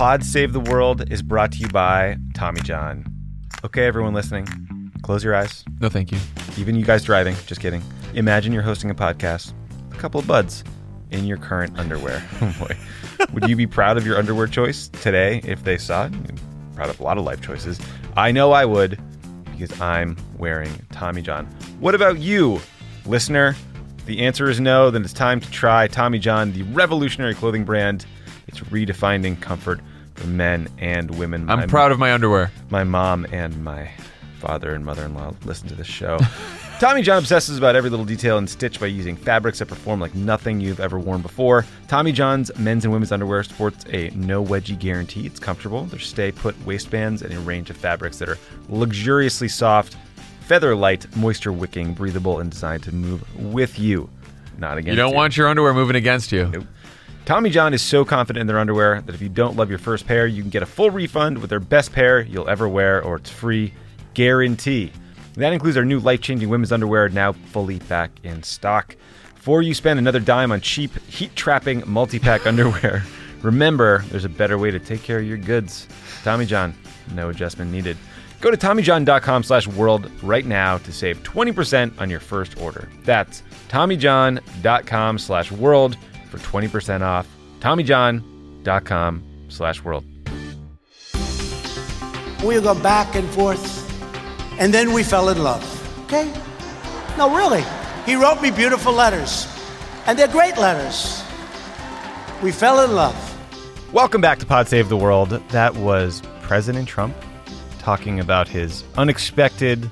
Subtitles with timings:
[0.00, 3.04] Pod Save the World is brought to you by Tommy John.
[3.66, 4.46] Okay, everyone listening,
[5.02, 5.62] close your eyes.
[5.78, 6.16] No, thank you.
[6.56, 7.82] Even you guys driving, just kidding.
[8.14, 9.52] Imagine you're hosting a podcast,
[9.92, 10.64] a couple of buds
[11.10, 12.26] in your current underwear.
[12.40, 12.78] Oh boy.
[13.34, 16.12] Would you be proud of your underwear choice today if they saw it?
[16.12, 16.34] Be
[16.74, 17.78] proud of a lot of life choices.
[18.16, 18.98] I know I would
[19.52, 21.44] because I'm wearing Tommy John.
[21.78, 22.58] What about you,
[23.04, 23.54] listener?
[24.06, 28.06] The answer is no, then it's time to try Tommy John, the revolutionary clothing brand.
[28.48, 29.89] It's redefining comfort for
[30.26, 31.48] men and women.
[31.50, 32.50] I'm My- proud of my underwear.
[32.70, 33.90] my mom and my
[34.38, 36.18] father and mother-in-law listen to this show.
[36.80, 40.14] Tommy John obsesses about every little detail in Stitch by using fabrics that perform like
[40.14, 41.66] nothing you've ever worn before.
[41.88, 45.26] Tommy John's men's and women's underwear sports a no wedgie guarantee.
[45.26, 45.84] It's comfortable.
[45.84, 48.38] There's stay put waistbands and a range of fabrics that are
[48.70, 49.96] luxuriously soft,
[50.40, 54.08] feather light, moisture wicking, breathable, and designed to move with you,
[54.56, 56.46] not against You You don't want your underwear moving against you.
[56.48, 56.64] Nope.
[57.24, 60.06] Tommy John is so confident in their underwear that if you don't love your first
[60.06, 63.16] pair, you can get a full refund with their best pair you'll ever wear, or
[63.16, 63.72] it's free
[64.14, 64.90] guarantee.
[65.34, 68.96] That includes our new life changing women's underwear, now fully back in stock.
[69.34, 73.04] Before you spend another dime on cheap, heat trapping multi pack underwear,
[73.42, 75.86] remember there's a better way to take care of your goods.
[76.24, 76.74] Tommy John,
[77.14, 77.96] no adjustment needed.
[78.40, 82.88] Go to TommyJohn.com slash world right now to save 20% on your first order.
[83.04, 85.96] That's TommyJohn.com slash world
[86.30, 87.28] for 20% off.
[87.60, 90.04] TommyJohn.com slash world.
[92.42, 93.62] We would go back and forth,
[94.58, 95.62] and then we fell in love.
[96.04, 96.32] Okay?
[97.18, 97.64] No, really.
[98.06, 99.46] He wrote me beautiful letters,
[100.06, 101.22] and they're great letters.
[102.42, 103.14] We fell in love.
[103.92, 105.30] Welcome back to Pod Save the World.
[105.50, 107.14] That was President Trump
[107.78, 109.90] talking about his unexpected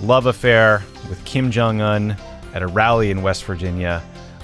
[0.00, 2.16] love affair with Kim Jong un
[2.54, 4.02] at a rally in West Virginia.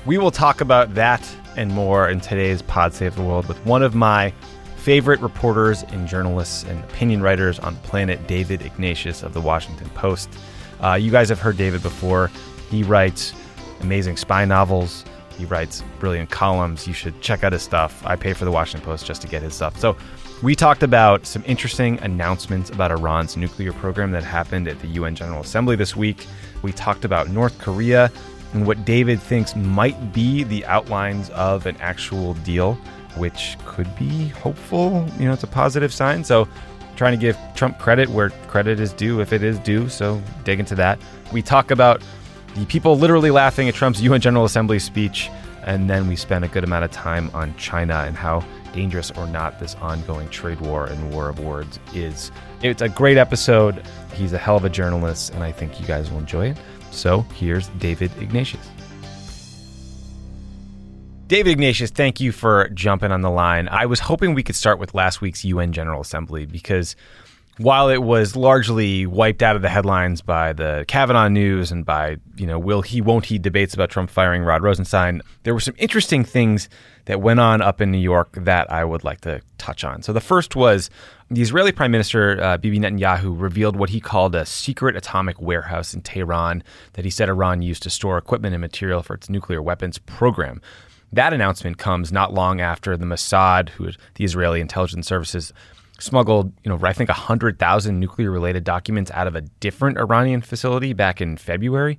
[0.09, 1.23] We will talk about that
[1.59, 4.33] and more in today's Pod Save the World with one of my
[4.79, 9.91] favorite reporters and journalists and opinion writers on the planet, David Ignatius of the Washington
[9.91, 10.31] Post.
[10.83, 12.31] Uh, you guys have heard David before.
[12.71, 13.35] He writes
[13.81, 15.05] amazing spy novels.
[15.37, 16.87] He writes brilliant columns.
[16.87, 18.03] You should check out his stuff.
[18.07, 19.79] I pay for the Washington Post just to get his stuff.
[19.79, 19.95] So,
[20.41, 25.17] we talked about some interesting announcements about Iran's nuclear program that happened at the UN
[25.17, 26.29] General Assembly this week.
[26.63, 28.11] We talked about North Korea
[28.53, 32.75] and what David thinks might be the outlines of an actual deal,
[33.17, 35.07] which could be hopeful.
[35.19, 36.25] You know, it's a positive sign.
[36.25, 36.49] So,
[36.97, 39.89] trying to give Trump credit where credit is due, if it is due.
[39.89, 40.99] So, dig into that.
[41.33, 42.03] We talk about
[42.55, 45.31] the people literally laughing at Trump's UN General Assembly speech.
[45.65, 48.43] And then we spend a good amount of time on China and how
[48.73, 52.31] dangerous or not this ongoing trade war and war of words is.
[52.63, 53.83] It's a great episode.
[54.15, 56.59] He's a hell of a journalist, and I think you guys will enjoy it.
[56.99, 58.69] So here's David Ignatius.
[61.29, 63.69] David Ignatius, thank you for jumping on the line.
[63.69, 66.97] I was hoping we could start with last week's UN General Assembly because
[67.59, 72.17] while it was largely wiped out of the headlines by the Kavanaugh news and by,
[72.37, 75.75] you know, will he, won't he debates about Trump firing Rod Rosenstein, there were some
[75.77, 76.69] interesting things
[77.07, 80.03] that went on up in New York that I would like to touch on.
[80.03, 80.89] So the first was
[81.31, 85.95] the Israeli Prime Minister uh, Bibi Netanyahu revealed what he called a secret atomic warehouse
[85.95, 89.61] in Tehran that he said Iran used to store equipment and material for its nuclear
[89.61, 90.61] weapons program.
[91.13, 95.53] That announcement comes not long after the Mossad, who the Israeli intelligence services,
[96.01, 100.93] smuggled, you know, I think 100,000 nuclear related documents out of a different Iranian facility
[100.93, 101.99] back in February.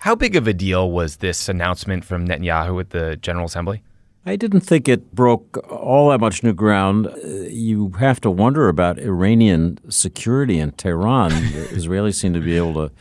[0.00, 3.82] How big of a deal was this announcement from Netanyahu at the General Assembly?
[4.28, 7.06] I didn't think it broke all that much new ground.
[7.06, 7.12] Uh,
[7.48, 11.30] You have to wonder about Iranian security in Tehran.
[11.52, 12.92] the Israelis seem to be able to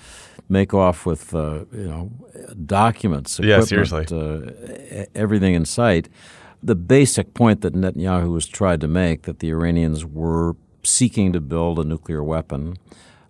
[0.47, 2.11] make off with, uh, you know,
[2.65, 6.07] documents, Yeah, equipment, uh, everything in sight.
[6.65, 11.39] The basic point that Netanyahu has tried to make that the Iranians were seeking to
[11.39, 12.77] build a nuclear weapon.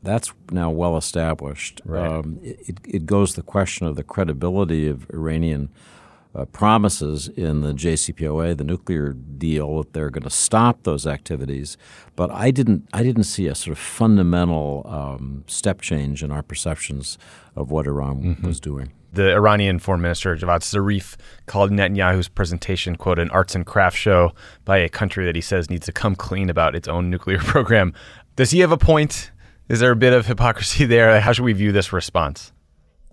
[0.02, 1.82] That's now well established.
[2.22, 5.70] Um, it, it goes to the question of the credibility of Iranian
[6.34, 11.78] uh, promises in the JCPOA, the nuclear deal, that they're going to stop those activities.
[12.16, 16.42] But I didn't, I didn't see a sort of fundamental um, step change in our
[16.42, 17.18] perceptions
[17.56, 18.92] of what Iran was doing.
[19.16, 21.16] The Iranian Foreign Minister Javad Zarif
[21.46, 24.34] called Netanyahu's presentation, quote, an arts and crafts show
[24.66, 27.94] by a country that he says needs to come clean about its own nuclear program.
[28.36, 29.32] Does he have a point?
[29.70, 31.22] Is there a bit of hypocrisy there?
[31.22, 32.52] How should we view this response?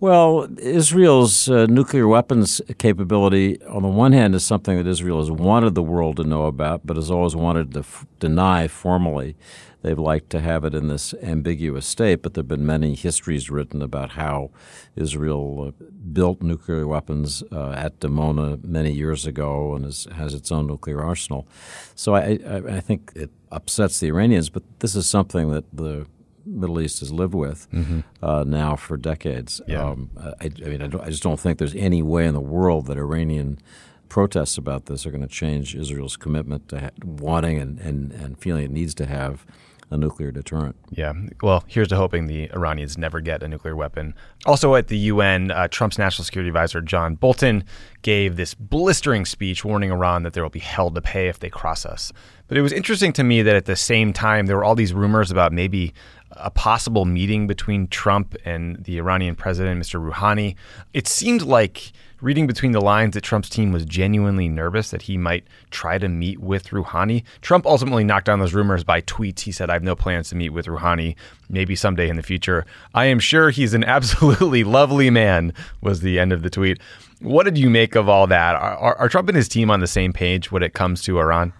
[0.03, 5.31] Well, Israel's uh, nuclear weapons capability, on the one hand, is something that Israel has
[5.31, 9.37] wanted the world to know about, but has always wanted to f- deny formally.
[9.81, 13.49] They've liked to have it in this ambiguous state, but there have been many histories
[13.49, 14.51] written about how
[14.97, 20.51] Israel uh, built nuclear weapons uh, at Dimona many years ago and is, has its
[20.51, 21.47] own nuclear arsenal.
[21.95, 26.07] So I, I, I think it upsets the Iranians, but this is something that the
[26.45, 28.01] Middle East has lived with mm-hmm.
[28.21, 29.61] uh, now for decades.
[29.67, 29.83] Yeah.
[29.83, 30.09] Um,
[30.41, 32.97] I, I, mean, I, I, just don't think there's any way in the world that
[32.97, 33.59] Iranian
[34.09, 38.37] protests about this are going to change Israel's commitment to ha- wanting and, and, and
[38.37, 39.45] feeling it needs to have
[39.93, 40.75] a nuclear deterrent.
[40.89, 41.13] Yeah.
[41.41, 44.15] Well, here's to hoping the Iranians never get a nuclear weapon.
[44.45, 47.63] Also at the UN, uh, Trump's national security advisor, John Bolton,
[48.01, 51.49] gave this blistering speech warning Iran that there will be hell to pay if they
[51.49, 52.11] cross us.
[52.47, 54.93] But it was interesting to me that at the same time, there were all these
[54.93, 55.93] rumors about maybe
[56.37, 60.01] a possible meeting between Trump and the Iranian president, Mr.
[60.01, 60.55] Rouhani.
[60.93, 61.91] It seemed like
[62.23, 66.07] reading between the lines that Trump's team was genuinely nervous that he might try to
[66.07, 67.23] meet with Rouhani.
[67.41, 69.41] Trump ultimately knocked down those rumors by tweets.
[69.41, 71.15] He said, I have no plans to meet with Rouhani,
[71.49, 72.65] maybe someday in the future.
[72.93, 76.79] I am sure he's an absolutely lovely man, was the end of the tweet.
[77.19, 78.55] What did you make of all that?
[78.55, 81.53] Are, are, Trump and his team on the same page when it comes to Iran?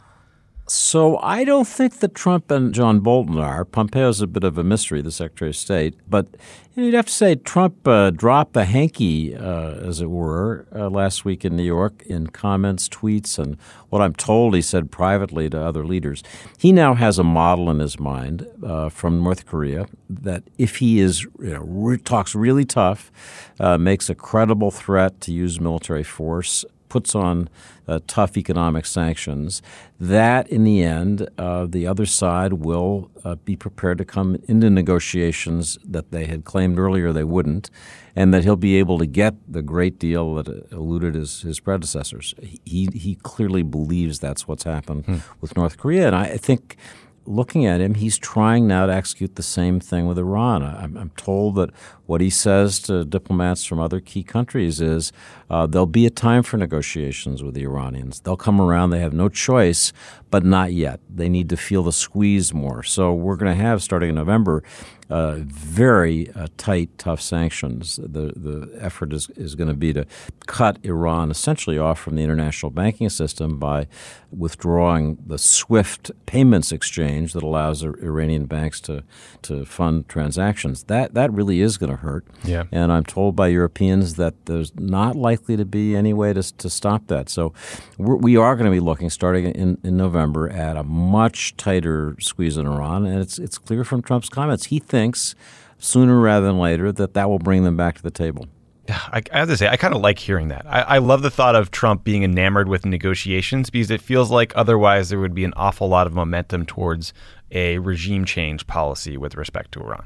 [0.65, 3.65] So I don't think that Trump and John Bolton are.
[3.65, 5.95] Pompeo's a bit of a mystery, the Secretary of State.
[6.10, 6.27] But
[6.74, 11.25] you'd have to say Trump uh, dropped the hanky, uh, as it were, uh, last
[11.25, 13.57] week in New York in comments, tweets, and
[13.89, 16.24] what I'm told he said privately to other leaders.
[16.57, 21.01] He now has a model in his mind uh, from North Korea that if he
[21.01, 23.12] is you know, re- talks really tough,
[23.60, 27.49] uh, makes a credible threat to use military force, puts on
[27.87, 29.63] uh, tough economic sanctions,
[29.99, 34.69] that in the end, uh, the other side will uh, be prepared to come into
[34.69, 37.71] negotiations that they had claimed earlier they wouldn't,
[38.15, 42.35] and that he'll be able to get the great deal that eluded his, his predecessors.
[42.63, 45.17] He, he clearly believes that's what's happened hmm.
[45.41, 46.05] with North Korea.
[46.05, 46.77] And I think
[47.25, 50.61] looking at him, he's trying now to execute the same thing with Iran.
[50.61, 51.71] I'm, I'm told that
[52.13, 55.12] what he says to diplomats from other key countries is
[55.50, 58.19] uh, there'll be a time for negotiations with the Iranians.
[58.19, 58.92] They'll come around.
[58.92, 59.92] They have no choice,
[60.30, 61.00] but not yet.
[61.10, 62.83] They need to feel the squeeze more.
[62.83, 64.62] So we're going to have, starting in November,
[65.10, 67.98] uh, very uh, tight, tough sanctions.
[68.01, 70.06] The the effort is, is going to be to
[70.48, 73.88] cut Iran essentially off from the international banking system by
[74.31, 79.04] withdrawing the SWIFT payments exchange that allows Iranian banks to
[79.44, 80.86] to fund transactions.
[80.86, 82.25] That that really is going to hurt.
[82.44, 82.63] Yeah.
[82.71, 86.69] And I'm told by Europeans that there's not likely to be any way to to
[86.69, 87.29] stop that.
[87.29, 87.53] So
[87.97, 92.15] we're, we are going to be looking starting in, in November at a much tighter
[92.19, 95.35] squeeze on Iran, and it's it's clear from Trump's comments he thinks thinks
[95.79, 98.47] sooner rather than later that that will bring them back to the table.
[98.89, 100.65] I, I have to say, I kind of like hearing that.
[100.65, 104.51] I, I, love the thought of Trump being enamored with negotiations because it feels like
[104.57, 107.13] otherwise there would be an awful lot of momentum towards
[107.51, 110.05] a regime change policy with respect to Iran.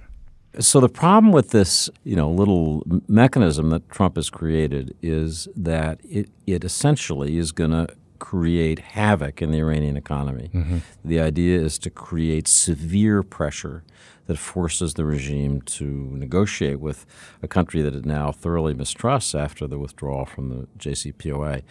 [0.59, 5.99] So the problem with this, you know, little mechanism that Trump has created is that
[6.03, 7.87] it, it essentially is going to
[8.19, 10.49] create havoc in the Iranian economy.
[10.53, 10.77] Mm-hmm.
[11.05, 13.83] The idea is to create severe pressure
[14.25, 17.05] that forces the regime to negotiate with
[17.41, 21.61] a country that it now thoroughly mistrusts after the withdrawal from the JCPOA.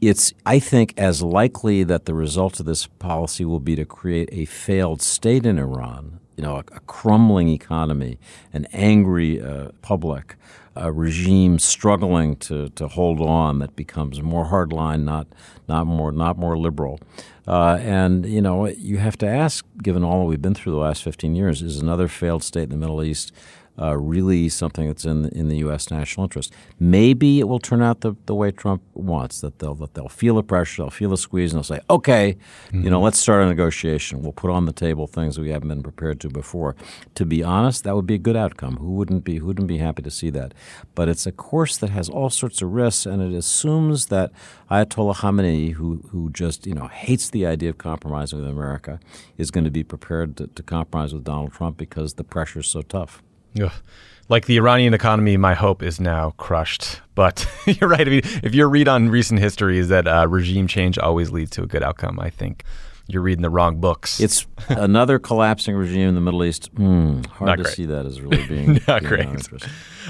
[0.00, 4.28] It's, I think, as likely that the result of this policy will be to create
[4.30, 8.16] a failed state in Iran, you know, a, a crumbling economy,
[8.52, 10.36] an angry uh, public,
[10.76, 15.26] a regime struggling to, to hold on that becomes more hardline, not
[15.66, 17.00] not more not more liberal.
[17.48, 20.78] Uh, and you know you have to ask, given all that we've been through the
[20.78, 23.32] last 15 years, is another failed state in the Middle East
[23.80, 25.90] uh, really something that's in in the U.S.
[25.90, 26.52] national interest.
[26.78, 30.36] Maybe it will turn out the, the way Trump wants that they'll that they'll feel
[30.36, 32.36] the pressure, they'll feel the squeeze, and they'll say, "Okay,
[32.68, 32.82] mm-hmm.
[32.82, 34.22] you know, let's start a negotiation.
[34.22, 36.76] We'll put on the table things we haven't been prepared to before."
[37.14, 38.76] To be honest, that would be a good outcome.
[38.76, 40.54] Who wouldn't be Who wouldn't be happy to see that?
[40.94, 44.32] But it's a course that has all sorts of risks, and it assumes that
[44.70, 48.98] Ayatollah Khamenei, who who just you know hates the idea of compromising with America,
[49.36, 52.66] is going to be prepared to, to compromise with Donald Trump because the pressure is
[52.66, 53.22] so tough.
[53.62, 53.72] Ugh.
[54.28, 57.00] Like the Iranian economy, my hope is now crushed.
[57.14, 58.06] But you're right.
[58.06, 61.50] I mean, if your read on recent history is that uh, regime change always leads
[61.52, 62.64] to a good outcome, I think
[63.10, 64.20] you're reading the wrong books.
[64.20, 66.74] It's another collapsing regime in the Middle East.
[66.74, 67.74] Mm, hard Not to great.
[67.74, 69.64] see that as really being not being great.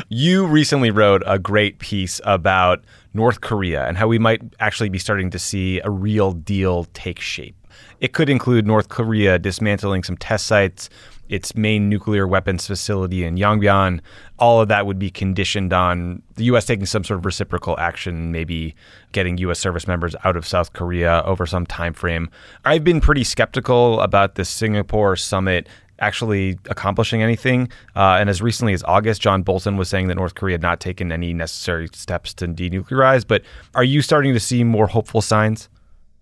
[0.09, 4.99] You recently wrote a great piece about North Korea and how we might actually be
[4.99, 7.55] starting to see a real deal take shape.
[8.01, 10.91] It could include North Korea dismantling some test sites,
[11.29, 14.01] its main nuclear weapons facility in Yongbyon.
[14.39, 16.67] All of that would be conditioned on the U.S.
[16.67, 18.75] taking some sort of reciprocal action, maybe
[19.13, 19.59] getting U.S.
[19.59, 22.31] service members out of South Korea over some time frame.
[22.65, 25.69] I've been pretty skeptical about the Singapore summit
[26.01, 27.69] actually accomplishing anything.
[27.97, 30.81] Uh, and as recently as August, John Bolton was saying that North Korea had not
[30.81, 33.27] taken any necessary steps to denuclearize.
[33.27, 33.43] But
[33.75, 35.69] are you starting to see more hopeful signs?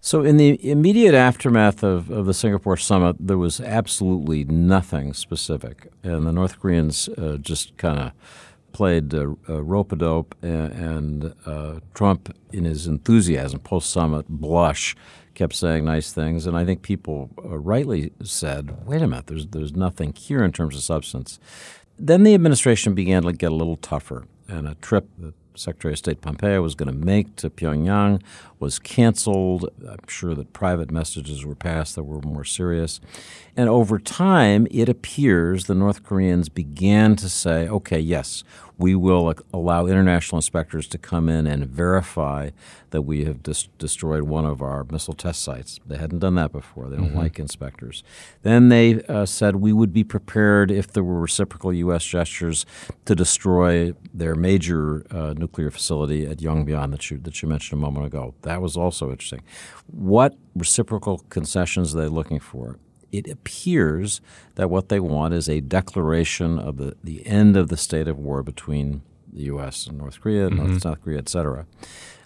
[0.00, 5.90] So, in the immediate aftermath of, of the Singapore summit, there was absolutely nothing specific.
[6.04, 8.12] And the North Koreans uh, just kind of
[8.76, 14.28] played uh, uh, rope a dope, and, and uh, Trump, in his enthusiasm post summit
[14.28, 14.94] blush,
[15.34, 16.46] kept saying nice things.
[16.46, 20.52] And I think people uh, rightly said, wait a minute, there's, there's nothing here in
[20.52, 21.40] terms of substance.
[21.98, 25.98] Then the administration began to get a little tougher, and a trip that Secretary of
[25.98, 28.22] State Pompeo was going to make to Pyongyang
[28.58, 29.68] was canceled.
[29.86, 33.00] I'm sure that private messages were passed that were more serious.
[33.56, 38.44] And over time, it appears the North Koreans began to say, okay, yes,
[38.78, 42.50] we will allow international inspectors to come in and verify
[42.90, 45.80] that we have dis- destroyed one of our missile test sites.
[45.86, 46.88] They hadn't done that before.
[46.88, 47.18] They don't mm-hmm.
[47.18, 48.04] like inspectors.
[48.42, 52.04] Then they uh, said we would be prepared if there were reciprocal U.S.
[52.04, 52.66] gestures
[53.06, 57.82] to destroy their major uh, nuclear facility at Yongbyon that you, that you mentioned a
[57.82, 58.34] moment ago.
[58.42, 59.42] That was also interesting.
[59.86, 62.78] What reciprocal concessions are they looking for?
[63.12, 64.20] It appears
[64.56, 68.18] that what they want is a declaration of the, the end of the state of
[68.18, 69.86] war between the U.S.
[69.86, 70.66] and North Korea, mm-hmm.
[70.66, 71.66] North South Korea, et cetera.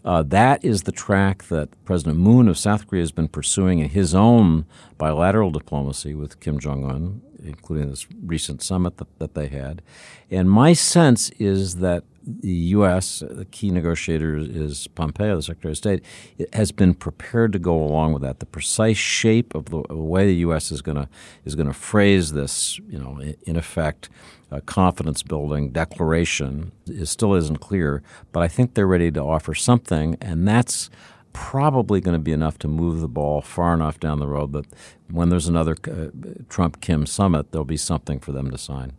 [0.05, 3.91] Uh, that is the track that President Moon of South Korea has been pursuing in
[3.91, 4.65] his own
[4.97, 9.83] bilateral diplomacy with Kim Jong un, including this recent summit that, that they had.
[10.31, 12.05] And my sense is that
[12.41, 16.05] the U.S., the key negotiator is Pompeo, the Secretary of State,
[16.39, 18.41] it has been prepared to go along with that.
[18.41, 20.71] The precise shape of the, way the U.S.
[20.71, 21.09] is going to
[21.45, 24.09] is going to phrase this, you know, in effect,
[24.51, 28.03] a confidence building declaration is still isn't clear.
[28.33, 30.91] But I think they're ready to offer something, and that's
[31.33, 34.67] probably going to be enough to move the ball far enough down the road that
[35.11, 36.07] when there's another uh,
[36.49, 38.93] Trump Kim summit, there'll be something for them to sign.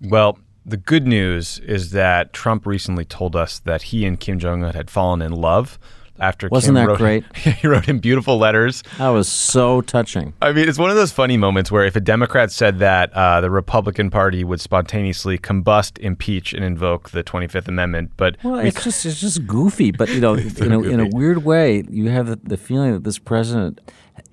[0.00, 4.62] Well, the good news is that Trump recently told us that he and Kim Jong
[4.64, 5.78] Un had fallen in love
[6.20, 7.36] after wasn't Kim that wrote, great?
[7.36, 8.82] he wrote him beautiful letters.
[8.98, 10.34] That was so touching.
[10.42, 13.40] I mean, it's one of those funny moments where if a Democrat said that, uh,
[13.40, 18.12] the Republican Party would spontaneously combust, impeach, and invoke the Twenty Fifth Amendment.
[18.16, 19.90] But well, it's just it's just goofy.
[19.90, 23.04] But you know, you know, in a weird way, you have the, the feeling that
[23.04, 23.80] this president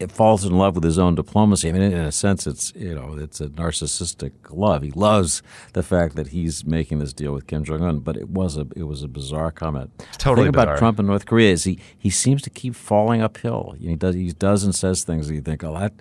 [0.10, 1.70] falls in love with his own diplomacy.
[1.70, 4.82] I mean, in a sense, it's you know, it's a narcissistic love.
[4.82, 5.42] He loves
[5.74, 8.00] the fact that he's making this deal with Kim Jong Un.
[8.00, 9.92] But it was a it was a bizarre comment.
[10.00, 10.68] It's totally the thing bizarre.
[10.74, 13.76] about Trump and North Korea is he he seems to keep falling uphill.
[13.80, 15.94] He does he does and says things that you think, oh, that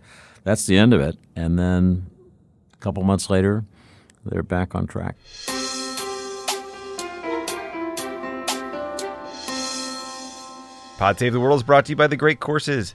[0.45, 2.11] that's the end of it, and then
[2.73, 3.65] a couple months later,
[4.25, 5.17] they're back on track.
[10.99, 12.95] Pod Save the World is brought to you by the Great Courses.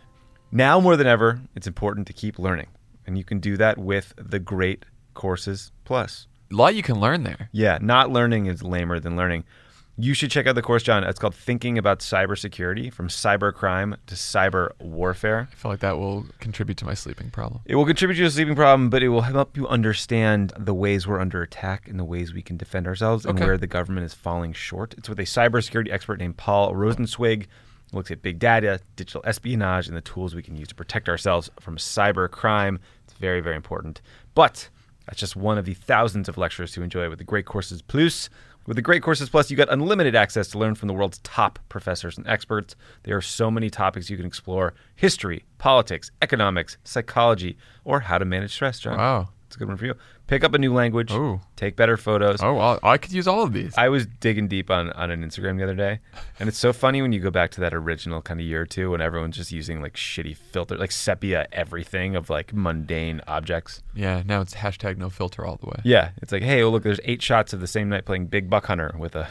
[0.52, 2.68] Now more than ever, it's important to keep learning,
[3.06, 6.28] and you can do that with the Great Courses Plus.
[6.52, 7.50] A lot you can learn there.
[7.52, 9.44] Yeah, not learning is lamer than learning.
[10.02, 11.04] You should check out the course, John.
[11.04, 15.50] It's called Thinking About Cybersecurity from Cybercrime to Cyber Warfare.
[15.52, 17.62] I feel like that will contribute to my sleeping problem.
[17.66, 21.06] It will contribute to your sleeping problem, but it will help you understand the ways
[21.06, 23.46] we're under attack and the ways we can defend ourselves and Okay.
[23.46, 24.96] where the government is falling short.
[24.98, 27.48] It's with a cybersecurity expert named Paul Rosenzweig.
[27.92, 31.50] Looks at big data, digital espionage, and the tools we can use to protect ourselves
[31.60, 32.80] from cyber crime.
[33.04, 34.02] It's very, very important.
[34.36, 34.70] But
[35.08, 38.30] that's just one of the thousands of lectures to enjoy with the Great Courses Plus.
[38.68, 41.58] With the Great Courses Plus, you got unlimited access to learn from the world's top
[41.70, 42.76] professors and experts.
[43.04, 48.26] There are so many topics you can explore history, politics, economics, psychology, or how to
[48.26, 48.98] manage stress, John.
[48.98, 49.30] Wow.
[49.50, 49.96] It's a good one for you.
[50.28, 51.42] Pick up a new language, Ooh.
[51.56, 52.40] take better photos.
[52.44, 53.74] Oh, well, I could use all of these.
[53.76, 56.02] I was digging deep on, on an Instagram the other day,
[56.40, 58.66] and it's so funny when you go back to that original kind of year or
[58.68, 63.82] two when everyone's just using like shitty filter, like sepia everything of like mundane objects.
[63.96, 65.82] yeah, now it's hashtag no filter all the way.
[65.84, 68.52] Yeah, it's like, hey, oh look, there's eight shots of the same night playing Big
[68.52, 69.28] Buck Hunter with a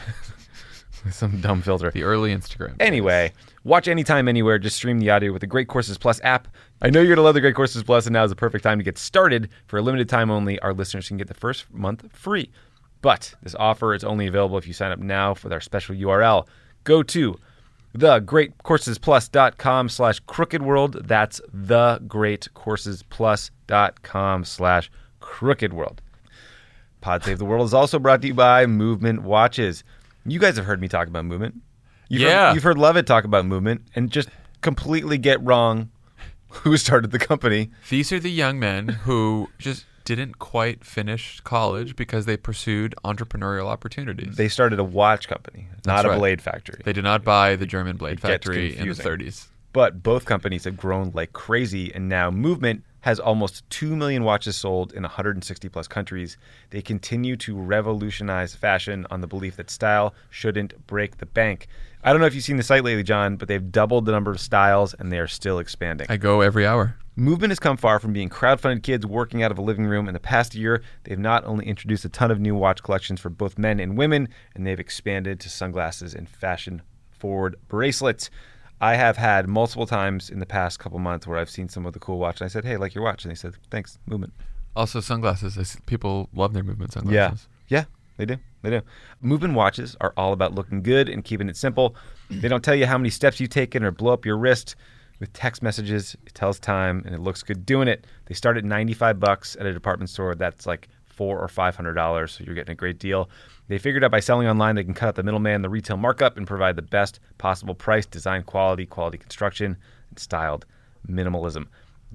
[1.11, 1.91] some dumb filter.
[1.91, 2.75] The early Instagram.
[2.79, 4.59] Anyway, watch anytime, anywhere.
[4.59, 6.47] Just stream the audio with the Great Courses Plus app.
[6.81, 8.77] I know you're gonna love the Great Courses Plus, and now is the perfect time
[8.77, 9.49] to get started.
[9.67, 12.51] For a limited time only, our listeners can get the first month free.
[13.01, 16.45] But this offer is only available if you sign up now with our special URL.
[16.83, 17.39] Go to
[17.97, 21.07] thegreatcoursesplus.com slash crooked world.
[21.07, 26.01] That's thegreatcoursesplus.com slash crooked world.
[27.01, 29.85] Pod Save the World is also brought to you by Movement Watches.
[30.31, 31.61] You guys have heard me talk about movement.
[32.07, 32.47] You've Yeah.
[32.47, 34.29] Heard, you've heard Lovett talk about movement and just
[34.61, 35.89] completely get wrong
[36.49, 37.71] who started the company.
[37.89, 43.65] These are the young men who just didn't quite finish college because they pursued entrepreneurial
[43.65, 44.35] opportunities.
[44.37, 46.81] They started a watch company, not a blade factory.
[46.83, 49.47] They did not buy the German blade It factory in the 30s.
[49.71, 54.55] But both companies have grown like crazy, and now Movement has almost 2 million watches
[54.55, 56.37] sold in 160 plus countries.
[56.69, 61.67] They continue to revolutionize fashion on the belief that style shouldn't break the bank.
[62.03, 64.31] I don't know if you've seen the site lately, John, but they've doubled the number
[64.31, 66.07] of styles and they are still expanding.
[66.09, 66.95] I go every hour.
[67.15, 70.07] Movement has come far from being crowdfunded kids working out of a living room.
[70.07, 73.29] In the past year, they've not only introduced a ton of new watch collections for
[73.29, 78.29] both men and women, and they've expanded to sunglasses and fashion forward bracelets.
[78.81, 81.93] I have had multiple times in the past couple months where I've seen some of
[81.93, 84.33] the cool watch, and I said, "Hey, like your watch," and they said, "Thanks, Movement."
[84.75, 85.57] Also, sunglasses.
[85.57, 87.47] I see people love their movement sunglasses.
[87.67, 87.85] Yeah, yeah,
[88.17, 88.81] they do, they do.
[89.21, 91.95] Movement watches are all about looking good and keeping it simple.
[92.29, 94.75] They don't tell you how many steps you've taken or blow up your wrist.
[95.19, 98.07] With text messages, it tells time and it looks good doing it.
[98.27, 100.33] They start at 95 bucks at a department store.
[100.33, 100.87] That's like
[101.19, 103.29] four or five hundred dollars, so you're getting a great deal.
[103.67, 106.37] They figured out by selling online, they can cut out the middleman, the retail markup,
[106.37, 109.75] and provide the best possible price, design quality, quality construction,
[110.09, 110.65] and styled
[111.05, 111.65] minimalism.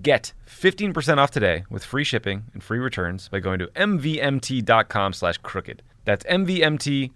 [0.00, 5.37] Get 15% off today with free shipping and free returns by going to mvmt.com slash
[5.37, 5.82] crooked.
[6.06, 7.11] That's mvmt.com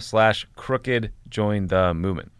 [0.00, 1.12] slash crooked.
[1.30, 2.30] Join the movement.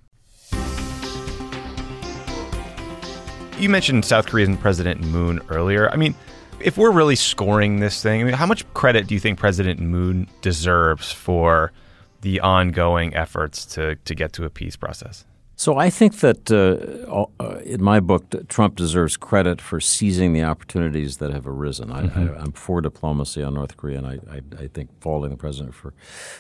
[3.59, 5.89] You mentioned South Korean President Moon earlier.
[5.91, 6.15] I mean,
[6.61, 9.81] if we're really scoring this thing, I mean, how much credit do you think President
[9.81, 11.73] Moon deserves for
[12.23, 15.25] the ongoing efforts to, to get to a peace process?
[15.57, 20.43] So I think that uh, uh, in my book, Trump deserves credit for seizing the
[20.43, 21.93] opportunities that have arisen.
[21.93, 25.37] I, I, I'm for diplomacy on North Korea, and I, I, I think faulting the
[25.37, 25.95] president for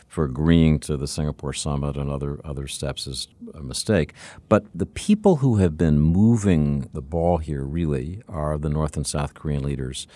[0.08, 4.14] for agreeing to the Singapore summit and other other steps is a mistake.
[4.48, 9.06] But the people who have been moving the ball here really are the North and
[9.06, 10.08] South Korean leaders,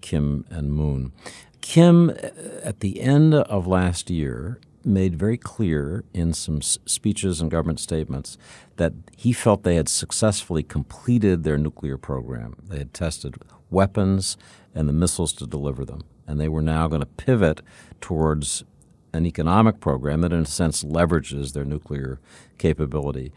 [0.00, 1.12] Kim and Moon.
[1.60, 2.14] Kim, uh,
[2.62, 8.36] at the end of last year, made very clear in some speeches and government statements
[8.76, 12.56] that he felt they had successfully completed their nuclear program.
[12.68, 13.36] They had tested
[13.70, 14.36] weapons
[14.74, 17.60] and the missiles to deliver them, and they were now going to pivot
[18.00, 18.64] towards
[19.12, 22.18] an economic program that, in a sense, leverages their nuclear
[22.58, 23.32] capability.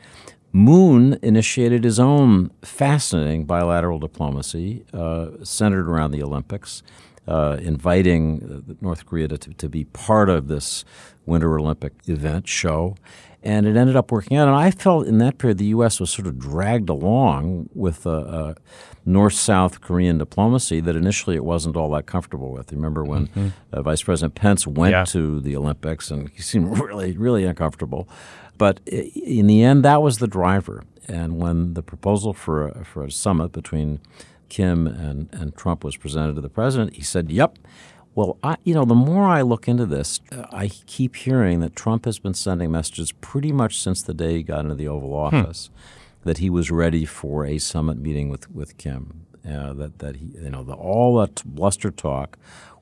[0.54, 6.82] Moon initiated his own fascinating bilateral diplomacy uh, centered around the Olympics,
[7.28, 10.86] uh, inviting uh, North Korea to, to be part of this
[11.26, 12.96] Winter Olympic event show.
[13.44, 14.48] And it ended up working out.
[14.48, 16.00] And I felt in that period the U.S.
[16.00, 18.56] was sort of dragged along with a, a
[19.06, 22.72] North South Korean diplomacy that initially it wasn't all that comfortable with.
[22.72, 25.06] You remember when uh, Vice President Pence went Yeah.
[25.06, 28.10] to the Olympics and he seemed really, really uncomfortable.
[28.58, 30.84] But in the end, that was the driver.
[31.08, 34.00] And when the proposal for a, for a summit between
[34.50, 37.58] Kim and, and Trump was presented to the president, he said, "Yep."
[38.16, 41.76] Well, I, you know, the more I look into this, uh, I keep hearing that
[41.76, 45.14] Trump has been sending messages pretty much since the day he got into the Oval
[45.16, 45.70] Office
[46.24, 49.26] that he was ready for a summit meeting with with Kim.
[49.48, 52.38] Uh, that that he, you know, the, all that bluster talk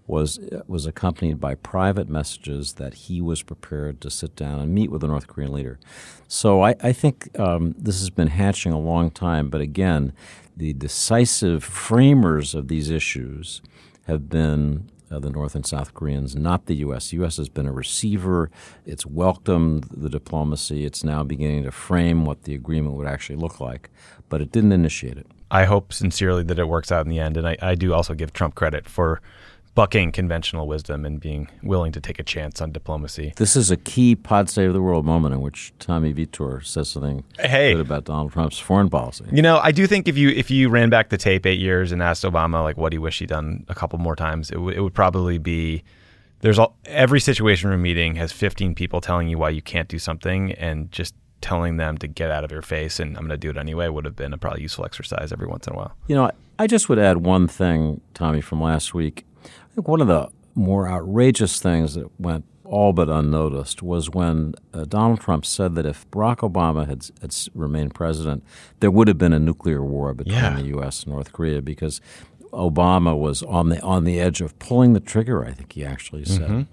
[0.07, 4.91] was was accompanied by private messages that he was prepared to sit down and meet
[4.91, 5.79] with the North Korean leader.
[6.27, 9.49] So I, I think um, this has been hatching a long time.
[9.49, 10.13] But again,
[10.55, 13.61] the decisive framers of these issues
[14.07, 17.09] have been uh, the North and South Koreans, not the U.S.
[17.09, 17.37] The U.S.
[17.37, 18.49] has been a receiver.
[18.85, 20.85] It's welcomed the diplomacy.
[20.85, 23.89] It's now beginning to frame what the agreement would actually look like,
[24.29, 25.27] but it didn't initiate it.
[25.51, 27.37] I hope sincerely that it works out in the end.
[27.37, 29.21] And I, I do also give Trump credit for
[29.75, 33.33] bucking conventional wisdom and being willing to take a chance on diplomacy.
[33.35, 37.23] This is a key Pod Save the World moment in which Tommy Vitor says something
[37.37, 37.73] Hey.
[37.73, 39.25] good about Donald Trump's foreign policy.
[39.31, 41.91] You know, I do think if you if you ran back the tape eight years
[41.91, 44.75] and asked Obama like what he wished he'd done a couple more times, it, w-
[44.75, 45.83] it would probably be
[46.39, 49.99] there's all, every situation room meeting has 15 people telling you why you can't do
[49.99, 53.37] something and just telling them to get out of your face and I'm going to
[53.37, 55.93] do it anyway would have been a probably useful exercise every once in a while.
[56.07, 59.25] You know, I just would add one thing, Tommy, from last week.
[59.75, 64.53] I think one of the more outrageous things that went all but unnoticed was when
[64.73, 68.41] uh, Donald Trump said that if Barack Obama had, had remained president,
[68.79, 70.55] there would have been a nuclear war between Yeah.
[70.55, 71.03] the U.S.
[71.03, 71.99] and North Korea because
[72.53, 75.43] Obama was on the on the edge of pulling the trigger.
[75.45, 76.67] I think he actually said.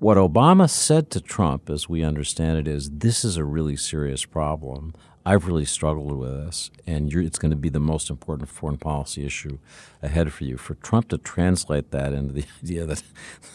[0.00, 4.24] What Obama said to Trump, as we understand it, is this is a really serious
[4.24, 4.92] problem.
[5.28, 8.78] I've really struggled with this, and you're, it's going to be the most important foreign
[8.78, 9.58] policy issue
[10.02, 10.56] ahead for you.
[10.56, 13.02] For Trump to translate that into the idea that,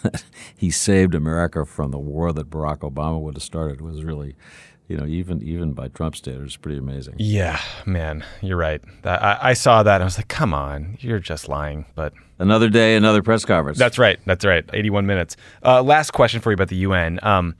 [0.04, 0.24] that
[0.56, 4.36] he saved America from the war that Barack Obama would have started was really,
[4.88, 7.16] you know, even even by Trump standards, pretty amazing.
[7.18, 8.82] Yeah, man, you're right.
[9.04, 10.00] I, I saw that.
[10.00, 11.86] I was like, come on, you're just lying.
[11.96, 13.80] But Another day, another press conference.
[13.80, 14.20] that's right.
[14.26, 14.64] That's right.
[14.74, 15.38] 81 minutes.
[15.66, 17.20] Uh, last question for you about the UN.
[17.24, 17.56] Um,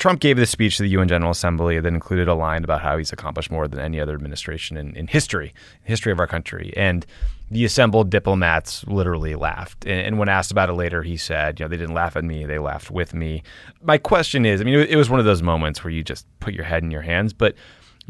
[0.00, 2.96] Trump gave this speech to the UN General Assembly that included a line about how
[2.96, 5.52] he's accomplished more than any other administration in, in history,
[5.84, 6.72] history of our country.
[6.74, 7.04] And
[7.50, 9.84] the assembled diplomats literally laughed.
[9.84, 12.24] And, and when asked about it later, he said, you know, they didn't laugh at
[12.24, 13.42] me, they laughed with me.
[13.82, 16.26] My question is, I mean, it, it was one of those moments where you just
[16.40, 17.54] put your head in your hands, but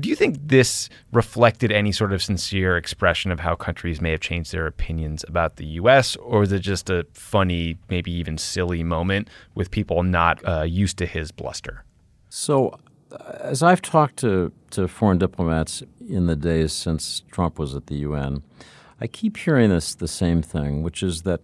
[0.01, 4.21] do you think this reflected any sort of sincere expression of how countries may have
[4.21, 8.83] changed their opinions about the U.S., or is it just a funny, maybe even silly
[8.83, 11.85] moment with people not uh, used to his bluster?
[12.29, 12.79] So,
[13.13, 17.87] uh, as I've talked to, to foreign diplomats in the days since Trump was at
[17.87, 18.43] the UN,
[19.01, 21.41] I keep hearing this the same thing, which is that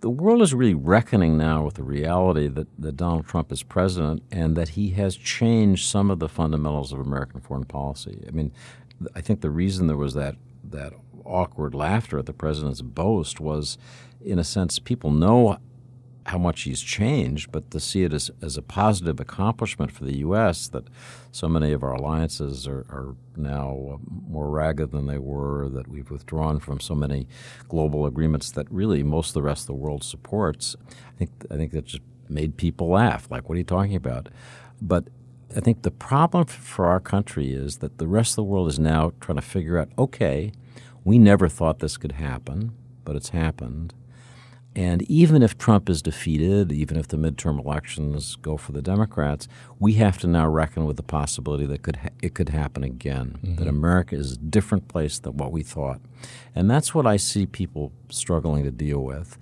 [0.00, 4.22] the world is really reckoning now with the reality that, that Donald Trump is president
[4.30, 8.24] and that he has changed some of the fundamentals of American foreign policy.
[8.26, 8.52] I mean,
[9.14, 10.92] I think the reason there was that that
[11.24, 13.78] awkward laughter at the president's boast was,
[14.24, 15.58] in a sense, people know
[16.28, 20.18] how much he's changed, but to see it as, as a positive accomplishment for the
[20.18, 20.68] U.S.
[20.68, 20.84] that
[21.32, 23.96] so many of our alliances are, are now uh,
[24.28, 27.26] more ragged than they were, that we've withdrawn from so many
[27.68, 30.76] global agreements that really most of the rest of the world supports.
[30.86, 33.26] I think I think that just made people laugh.
[33.30, 34.28] Like, what are you talking about?
[34.82, 35.08] But
[35.56, 38.78] I think the problem for our country is that the rest of the world is
[38.78, 40.52] now trying to figure out okay,
[41.04, 43.94] we never thought this could happen, but it's happened.
[44.78, 49.48] And even if Trump is defeated, even if the midterm elections go for the Democrats,
[49.80, 53.38] we have to now reckon with the possibility that could ha- it could happen again.
[53.42, 53.56] Mm-hmm.
[53.56, 56.00] That America is a different place than what we thought,
[56.54, 59.36] and that's what I see people struggling to deal with.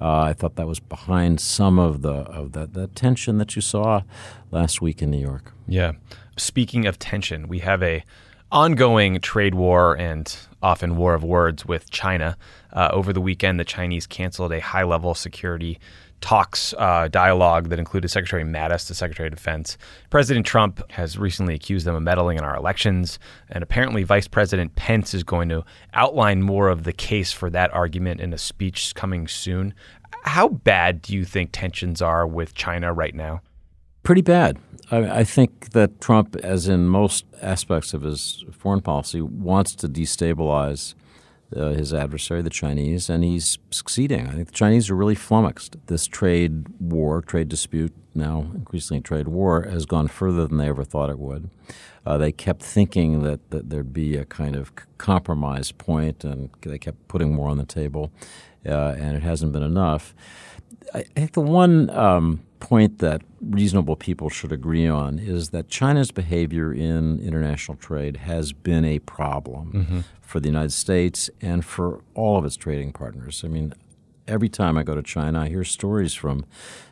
[0.00, 3.62] Uh, I thought that was behind some of the of the, the tension that you
[3.62, 4.02] saw
[4.50, 5.52] last week in New York.
[5.68, 5.92] Yeah.
[6.36, 8.02] Speaking of tension, we have a
[8.50, 12.36] ongoing trade war and often war of words with China.
[12.72, 15.78] Uh, over the weekend, the Chinese canceled a high level security
[16.20, 19.78] talks uh, dialogue that included Secretary Mattis, the Secretary of Defense.
[20.10, 23.18] President Trump has recently accused them of meddling in our elections,
[23.48, 27.72] and apparently Vice President Pence is going to outline more of the case for that
[27.72, 29.74] argument in a speech coming soon.
[30.24, 33.40] How bad do you think tensions are with China right now?
[34.02, 34.58] Pretty bad.
[34.90, 39.88] I, I think that Trump, as in most aspects of his foreign policy, wants to
[39.88, 40.94] destabilize
[41.54, 44.26] uh, his adversary, the Chinese, and he's succeeding.
[44.26, 45.76] I think the Chinese are really flummoxed.
[45.86, 50.84] This trade war, trade dispute, now increasingly trade war, has gone further than they ever
[50.84, 51.50] thought it would.
[52.06, 56.78] Uh, they kept thinking that, that there'd be a kind of compromise point, and they
[56.78, 58.10] kept putting more on the table,
[58.64, 60.14] uh, and it hasn't been enough.
[60.94, 66.10] I, think the one um, point that reasonable people should agree on is that China's
[66.10, 70.00] behavior in international trade has been a problem mm-hmm.
[70.20, 73.42] for the United States and for all of its trading partners.
[73.44, 73.72] I mean,
[74.28, 76.44] every time I go to China, I hear stories from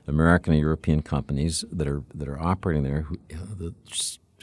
[0.07, 3.03] American and European companies that are that are operating there.
[3.03, 3.75] Who, you know, the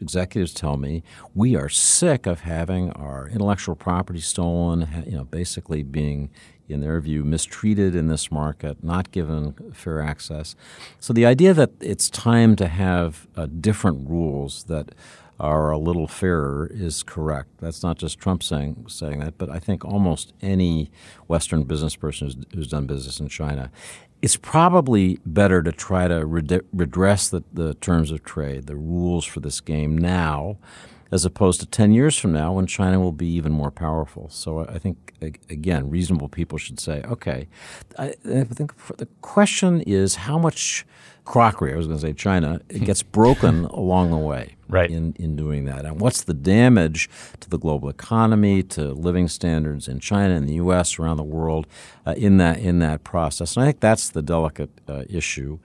[0.02, 1.04] executives tell me
[1.34, 5.06] we are sick of having our intellectual property stolen.
[5.06, 6.30] You know, basically being
[6.68, 10.56] in their view, mistreated in this market, not given fair access.
[11.00, 14.96] So the idea that it's time to have uh, different rules that
[15.40, 17.50] are a little fairer is correct.
[17.60, 20.92] That's not just Trump saying saying that, but I think almost any
[21.28, 23.70] Western business person who's, who's done business in China.
[24.26, 29.40] It's probably better to try to redress the, the terms of trade, the rules for
[29.40, 30.58] this game now,
[31.12, 34.30] as opposed to 10 years from now when China will be even more powerful.
[34.30, 35.14] So I think,
[35.50, 37.48] again, reasonable people should say, okay,
[37.98, 40.86] I, think the question is how much
[41.26, 44.90] crockery, I was going to say China, gets broken along the way right.
[44.90, 45.86] in, in doing that.
[45.86, 50.54] And what's the damage to the global economy, to living standards in China, in the
[50.56, 51.68] U.S., around the world
[52.06, 53.56] uh, in, that, in that process?
[53.56, 55.60] And I think that's the delicate uh, issue.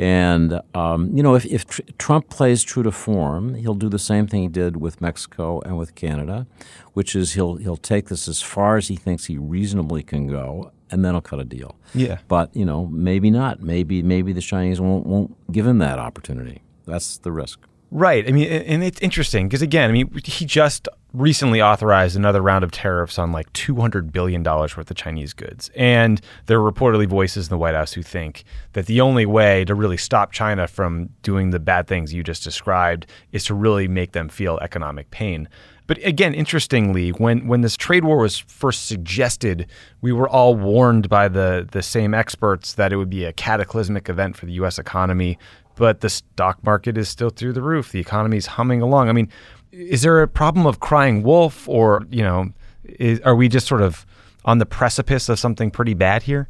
[0.00, 3.98] And, um, you know, if, if tr- Trump plays true to form, he'll do the
[3.98, 6.46] same thing he did with Mexico and with Canada,
[6.94, 10.72] which is he'll, he'll take this as far as he thinks he reasonably can go,
[10.90, 11.76] and then he'll cut a deal.
[11.94, 12.20] Yeah.
[12.28, 13.60] But, you know, maybe not.
[13.60, 16.62] Maybe, maybe the Chinese won't, won't give him that opportunity.
[16.86, 17.60] That's the risk.
[17.90, 18.26] Right.
[18.26, 22.64] I mean, and it's interesting because, again, I mean, he just recently authorized another round
[22.64, 25.70] of tariffs on like $200 billion worth of Chinese goods.
[25.74, 29.64] And there are reportedly voices in the White House who think that the only way
[29.64, 33.88] to really stop China from doing the bad things you just described is to really
[33.88, 35.48] make them feel economic pain.
[35.86, 39.66] But again, interestingly, when, when this trade war was first suggested,
[40.00, 44.08] we were all warned by the, the same experts that it would be a cataclysmic
[44.08, 44.78] event for the U.S.
[44.78, 45.36] economy
[45.80, 47.90] but the stock market is still through the roof.
[47.90, 49.08] The economy is humming along.
[49.08, 49.30] I mean,
[49.72, 52.52] is there a problem of crying wolf, or you know,
[52.84, 54.06] is, are we just sort of
[54.44, 56.48] on the precipice of something pretty bad here?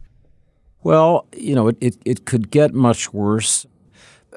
[0.82, 3.66] Well, you know, it, it, it could get much worse.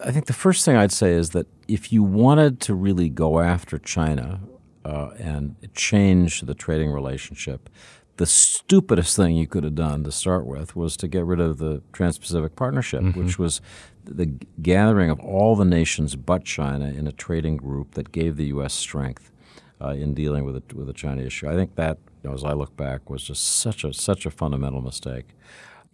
[0.04, 3.40] I think the first thing I'd say is that if you wanted to really go
[3.40, 4.42] after China
[4.84, 7.70] uh, and change the trading relationship,
[8.18, 11.58] the stupidest thing you could have done to start with was to get rid of
[11.58, 13.24] the Trans Pacific Partnership, mm-hmm.
[13.24, 13.62] which was
[14.06, 14.26] the
[14.62, 18.74] gathering of all the nations but China in a trading group that gave the U.S.
[18.74, 19.32] strength
[19.82, 21.50] uh, in dealing with the, with the China issue.
[21.50, 24.32] I think that, you know, as I look back, was just such a such a
[24.32, 25.26] fundamental mistake.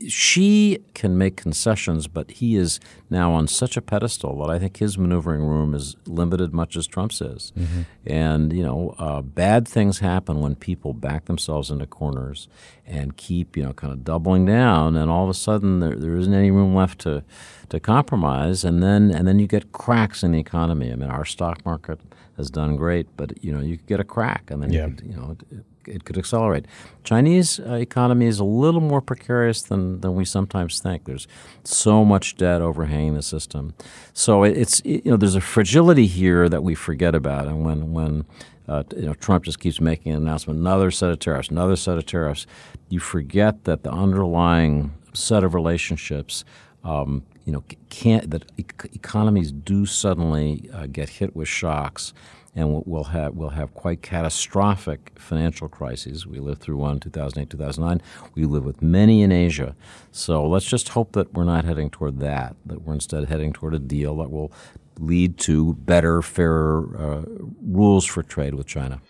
[0.07, 4.77] Xi can make concessions, but he is now on such a pedestal that I think
[4.77, 7.51] his maneuvering room is limited, much as Trump's is.
[7.57, 7.81] Mm-hmm.
[8.05, 12.47] And you know, uh, bad things happen when people back themselves into corners
[12.89, 16.15] and keep you know kind of doubling down, and all of a sudden there, there
[16.15, 17.23] isn't any room left to
[17.69, 20.91] to compromise, and then and then you get cracks in the economy.
[20.91, 21.99] I mean, our stock market
[22.37, 24.87] has done great, but you know you could get a crack, and then yeah.
[24.87, 26.65] you, could, you know it, it, could accelerate.
[27.03, 31.05] Chinese uh, economy is a little more precarious than than we sometimes think.
[31.05, 31.27] There's
[31.63, 33.75] so much debt overhanging the system,
[34.13, 37.63] so it, it's it, you know there's a fragility here that we forget about, and
[37.63, 38.25] when when
[38.69, 41.97] uh, you know, Trump just keeps making an announcement, another set of tariffs, another set
[41.97, 42.45] of tariffs.
[42.89, 46.45] You forget that the underlying set of relationships
[46.83, 52.13] um, you know, can't that economies do suddenly uh, get hit with shocks,
[52.55, 56.25] and we'll have we'll have quite catastrophic financial crises.
[56.27, 58.01] We lived through one, 2008, 2009.
[58.35, 59.75] We live with many in Asia.
[60.11, 62.55] So let's just hope that we're not heading toward that.
[62.65, 64.51] That we're instead heading toward a deal that will
[64.99, 67.21] lead to better, fairer uh,
[67.61, 69.01] rules for trade with China.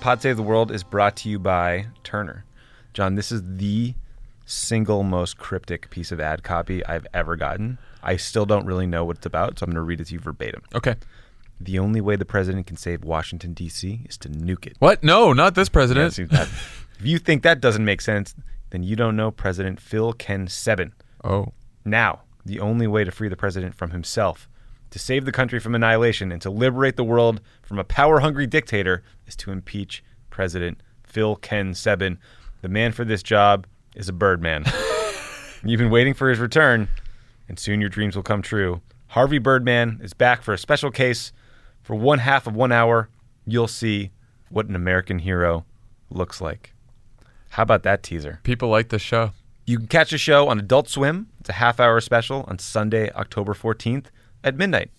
[0.00, 2.44] Pod Save the World is brought to you by Turner.
[2.92, 3.94] John, this is the
[4.44, 7.78] single most cryptic piece of ad copy I've ever gotten.
[8.02, 10.14] I still don't really know what it's about, so I'm going to read it to
[10.14, 10.62] you verbatim.
[10.74, 10.96] Okay.
[11.60, 14.00] The only way the president can save Washington, D.C.
[14.08, 14.76] is to nuke it.
[14.80, 15.04] What?
[15.04, 16.18] No, not this president.
[16.18, 18.34] Yeah, that, if you think that doesn't make sense,
[18.72, 20.92] then you don't know President Phil Ken Sebben.
[21.22, 21.52] Oh.
[21.84, 24.48] Now, the only way to free the president from himself
[24.90, 28.46] to save the country from annihilation and to liberate the world from a power hungry
[28.46, 32.16] dictator is to impeach President Phil Ken Sebben.
[32.62, 34.64] The man for this job is a Birdman.
[35.64, 36.88] You've been waiting for his return,
[37.48, 38.80] and soon your dreams will come true.
[39.08, 41.32] Harvey Birdman is back for a special case.
[41.82, 43.10] For one half of one hour,
[43.46, 44.12] you'll see
[44.48, 45.66] what an American hero
[46.08, 46.72] looks like.
[47.52, 48.40] How about that teaser?
[48.44, 49.32] People like the show.
[49.66, 51.26] You can catch the show on Adult Swim.
[51.38, 54.06] It's a half hour special on Sunday, October 14th
[54.42, 54.90] at midnight.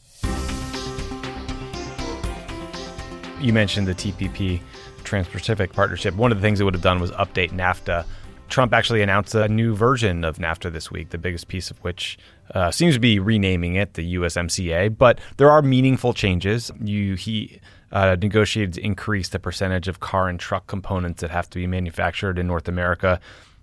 [3.42, 4.62] You mentioned the TPP,
[5.04, 6.14] Trans Pacific Partnership.
[6.14, 8.06] One of the things it would have done was update NAFTA.
[8.50, 12.20] Trump actually announced a new version of NAFTA this week, the biggest piece of which
[12.54, 14.96] uh, seems to be renaming it the USMCA.
[14.96, 16.70] But there are meaningful changes.
[16.80, 17.60] You he
[17.94, 21.68] uh, negotiated to increase the percentage of car and truck components that have to be
[21.68, 23.20] manufactured in North America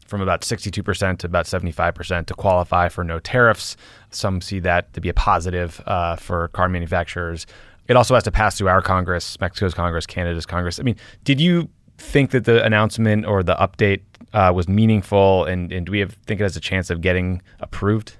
[0.06, 3.76] from about 62% to about 75% to qualify for no tariffs.
[4.10, 7.46] Some see that to be a positive uh, for car manufacturers.
[7.88, 10.78] It also has to pass through our Congress, Mexico's Congress, Canada's Congress.
[10.78, 15.72] I mean, did you think that the announcement or the update uh, was meaningful, and,
[15.72, 18.16] and do we have, think it has a chance of getting approved?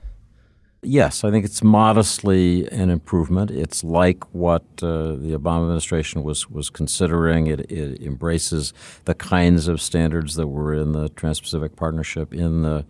[0.83, 3.51] Yes, I think it's modestly an improvement.
[3.51, 7.49] It's like what uh, the Obama administration was was considering.
[7.49, 8.73] It, it, embraces
[9.05, 12.87] the kinds of standards that were in the Trans-Pacific Partnership, in the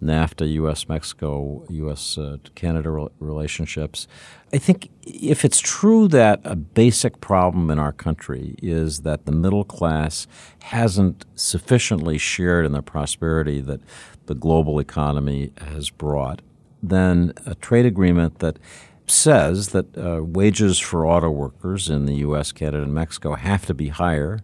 [0.00, 0.88] NAFTA, U.S.
[0.88, 2.16] Mexico, U.S.
[2.16, 4.06] Uh, Canada relationships.
[4.52, 9.32] I think if it's true that a basic problem in our country is that the
[9.32, 10.28] middle class
[10.60, 13.80] hasn't sufficiently shared in the prosperity that
[14.26, 16.40] the global economy has brought
[16.82, 18.58] then a trade agreement that
[19.06, 23.74] says that uh, wages for auto workers in the U.S., Canada, and Mexico have to
[23.74, 24.40] be higher,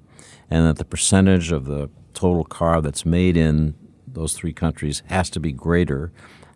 [0.51, 3.74] and that the percentage of the total car that's made in
[4.07, 6.12] those three countries has to be greater.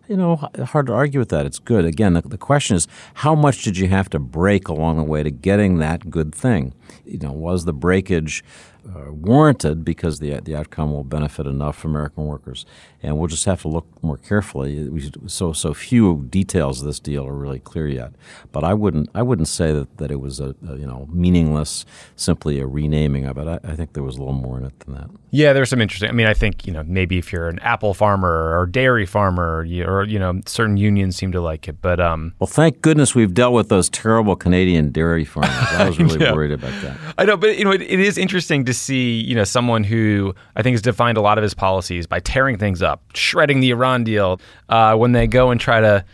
[0.09, 1.47] You know, hard to argue with that.
[1.47, 1.85] It's good.
[1.85, 5.23] Again, the, the question is how much did you have to break along the way
[5.23, 6.75] to getting that good thing?
[7.05, 8.45] You know, was the breakage
[8.87, 12.66] uh, warranted because the the outcome will benefit enough American workers,
[13.03, 14.88] and we'll just have to look more carefully.
[14.88, 18.12] We, so so few details of this deal are really clear yet,
[18.53, 21.85] but I wouldn't I wouldn't say that, that it was a, a you know meaningless,
[22.16, 23.47] simply a renaming of it.
[23.47, 25.11] I, I, think there was a little more in it than that.
[25.31, 26.09] Yeah, there's some interesting.
[26.09, 29.59] I mean, I think you know maybe if you're an apple farmer or dairy farmer
[29.59, 31.81] or or you know, certain unions seem to like it.
[31.81, 35.51] But um, well, thank goodness we've dealt with those terrible Canadian dairy farmers.
[35.53, 36.33] I was really yeah.
[36.33, 36.97] worried about that.
[37.18, 40.35] I know, but you know, it, it is interesting to see you know someone who
[40.56, 43.70] I think has defined a lot of his policies by tearing things up, shredding the
[43.70, 44.40] Iran deal.
[44.68, 46.04] Uh, when they go and try to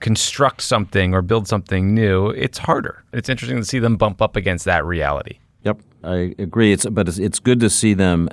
[0.00, 3.04] construct something or build something new, it's harder.
[3.12, 5.38] It's interesting to see them bump up against that reality.
[5.64, 6.72] Yep, I agree.
[6.72, 8.28] It's but it's, it's good to see them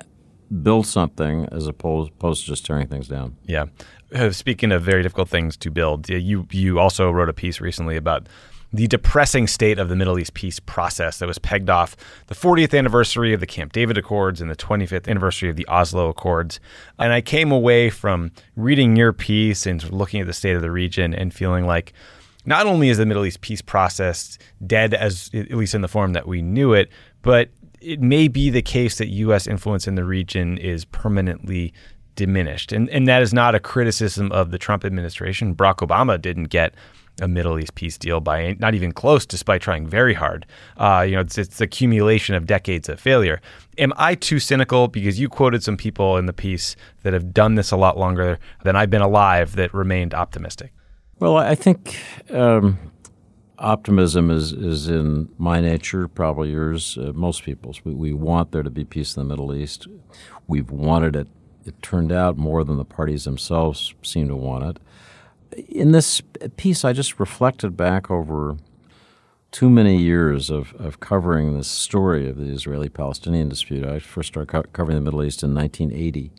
[0.61, 3.35] build something as opposed, opposed to just tearing things down.
[3.45, 3.65] Yeah.
[4.13, 7.97] Uh, speaking of very difficult things to build, you you also wrote a piece recently
[7.97, 8.27] about
[8.75, 11.95] the depressing state of the Middle East peace process that was pegged off
[12.27, 16.09] the 40th anniversary of the Camp David Accords and the 25th anniversary of the Oslo
[16.09, 16.59] Accords.
[16.99, 20.71] And I came away from reading your piece and looking at the state of the
[20.71, 21.93] region and feeling like
[22.45, 26.13] not only is the Middle East peace process dead, as at least in the form
[26.13, 26.89] that we knew it,
[27.21, 29.47] but it may be the case that U.S.
[29.47, 31.73] influence in the region is permanently
[32.15, 32.71] diminished.
[32.71, 35.55] And, and that is not a criticism of the Trump administration.
[35.55, 36.73] Barack Obama didn't get
[37.21, 40.45] a Middle East peace deal by not even close, despite trying very hard.
[40.77, 43.41] Uh, you know, it's, it's accumulation of decades of failure.
[43.77, 47.55] Am I too cynical because you quoted some people in the piece that have done
[47.55, 50.71] this a lot longer than I've been alive that remained optimistic?
[51.19, 51.97] Well, I think
[52.29, 52.77] um,
[53.57, 57.83] optimism is, is in my nature, probably yours, uh, most people's.
[57.85, 59.87] We, we want there to be peace in the Middle East.
[60.47, 61.27] We've wanted it.
[61.65, 64.79] It turned out more than the parties themselves seem to want it.
[65.55, 66.21] In this
[66.57, 68.57] piece, I just reflected back over
[69.51, 73.85] too many years of, of covering this story of the Israeli Palestinian dispute.
[73.85, 76.33] I first started co- covering the Middle East in 1980.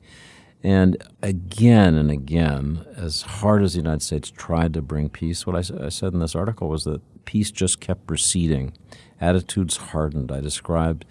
[0.62, 5.56] And again and again, as hard as the United States tried to bring peace, what
[5.56, 8.72] I, I, said in this article was that peace just kept receding.
[9.20, 10.30] Attitudes hardened.
[10.30, 11.06] I described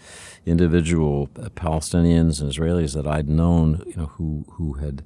[0.46, 5.04] individual uh, Palestinians and Israelis that I'd known, you know, who who had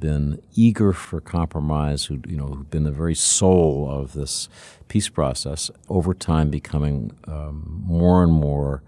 [0.00, 4.48] been eager for compromise, who you know, who'd been the very soul of this
[4.88, 5.70] peace process.
[5.88, 8.82] Over time, becoming um, more and more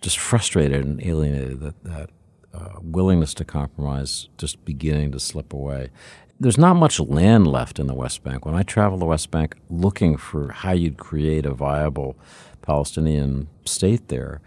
[0.00, 2.10] just frustrated and alienated that that
[2.54, 5.90] uh, willingness to compromise just beginning to slip away.
[6.38, 8.44] There's not much land left in the West Bank.
[8.44, 12.16] When I travel the West Bank looking for how you'd create a viable
[12.62, 14.40] Palestinian state there,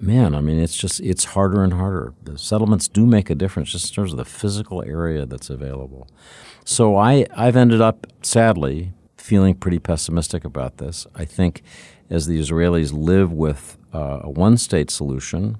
[0.00, 2.14] man, I mean, it's just it's harder and harder.
[2.22, 6.08] The settlements do make a difference just in terms of the physical area that's available.
[6.64, 11.06] So I I've ended up sadly feeling pretty pessimistic about this.
[11.14, 11.62] I think
[12.10, 15.58] as the Israelis live with uh, a one-state solution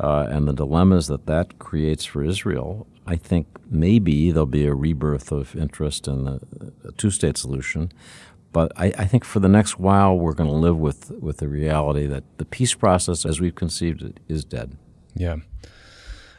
[0.00, 4.74] uh, and the dilemmas that that creates for Israel, I think maybe there'll be a
[4.74, 6.40] rebirth of interest in the,
[6.84, 7.92] a two-state solution.
[8.56, 11.46] But I, I, think for the next while, we're going to live with with the
[11.46, 14.78] reality that the peace process, as we've conceived it, is dead.
[15.14, 15.36] Yeah.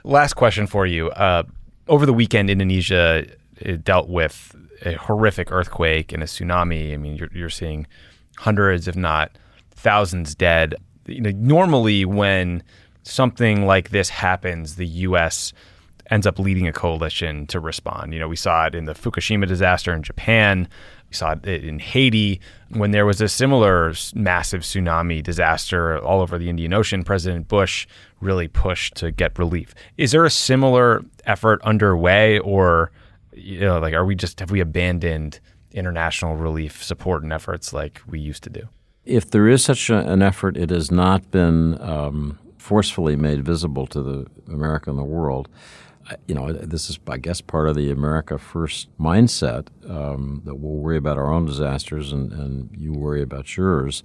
[0.04, 1.12] Last question for you.
[1.12, 1.44] Uh,
[1.88, 3.28] over the weekend, Indonesia
[3.84, 6.92] dealt with a horrific earthquake and a tsunami.
[6.92, 7.86] I mean, you're, you're seeing
[8.38, 9.38] hundreds, if not
[9.70, 10.74] thousands, dead.
[11.06, 12.64] You know, normally when
[13.04, 15.54] something like this happens, the U.S.
[16.10, 18.12] ends up leading a coalition to respond.
[18.12, 20.68] You know, we saw it in the Fukushima disaster in Japan.
[21.10, 26.38] We saw it in Haiti when there was a similar massive tsunami disaster all over
[26.38, 27.04] the Indian Ocean.
[27.04, 27.88] President Bush
[28.20, 29.74] really pushed to get relief.
[29.98, 32.92] Is there a similar effort underway, or
[33.34, 35.40] you know, like, are we just have we abandoned
[35.72, 38.68] international relief support and efforts like we used to do?
[39.06, 43.88] If there is such a, an effort, it has not been um, forcefully made visible
[43.88, 45.48] to the America and the world.
[46.28, 50.76] You know, this is, I guess, part of the America First mindset um, that we'll
[50.76, 54.04] worry about our own disasters and, and you worry about yours.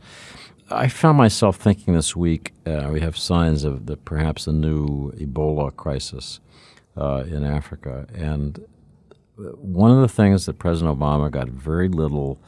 [0.70, 5.12] I found myself thinking this week uh, we have signs of the perhaps a new
[5.12, 6.40] Ebola crisis
[6.96, 8.58] uh, in Africa, and
[9.38, 12.40] uh, one of the things that President Obama got very little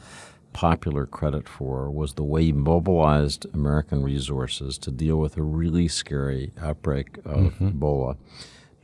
[0.53, 5.87] popular credit for was the way he mobilized American resources to deal with a really
[5.87, 7.69] scary outbreak of mm-hmm.
[7.69, 8.17] Ebola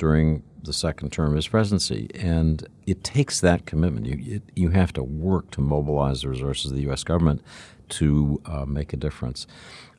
[0.01, 2.09] during the second term of his presidency.
[2.15, 4.07] And it takes that commitment.
[4.07, 7.03] You, it, you have to work to mobilize the resources of the U.S.
[7.03, 7.43] government
[7.89, 9.45] to uh, make a difference.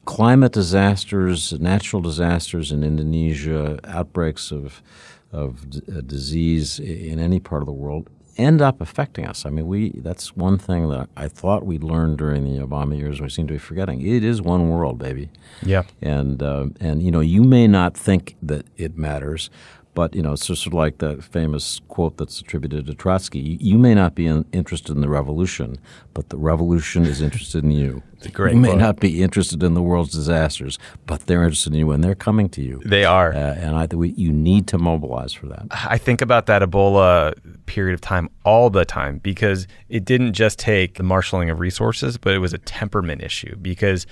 [0.05, 4.83] Climate disasters, natural disasters in Indonesia, outbreaks of
[5.31, 9.45] of d- uh, disease in any part of the world end up affecting us.
[9.45, 13.21] I mean, we that's one thing that I thought we'd learned during the Obama years.
[13.21, 14.01] We seem to be forgetting.
[14.01, 15.29] It is one world, baby.
[15.62, 15.83] Yeah.
[16.01, 19.51] And uh, and you know, you may not think that it matters,
[19.95, 23.59] But you know, it's just sort of like that famous quote that's attributed to Trotsky:
[23.61, 25.77] "You, may not be in, interested in the revolution,
[26.15, 28.03] but the revolution is interested in you.
[28.17, 28.81] It's a great You may quote.
[28.81, 32.49] not be interested in the world's disasters, but they're interested in you, and they're coming
[32.51, 32.81] to you.
[32.87, 33.33] They are.
[33.35, 35.67] uh, and I we, you need to mobilize for that.
[35.71, 37.35] I think about that Ebola
[37.67, 42.17] period of time all the time because it didn't just take the marshaling of resources,
[42.17, 44.07] but it was a temperament issue because